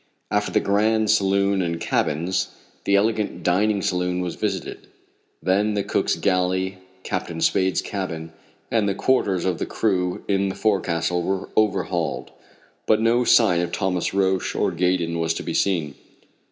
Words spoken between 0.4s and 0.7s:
the